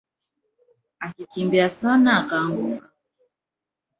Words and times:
Alikimbia 0.99 1.69
sana 1.69 2.13
akaanguka 2.25 2.89